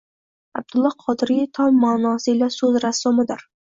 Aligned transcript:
Abdulla 0.61 0.93
Qodiriy 1.03 1.45
tom 1.59 1.79
ma’nosi 1.87 2.35
ila 2.37 2.53
so’z 2.61 2.85
rassomidir. 2.89 3.51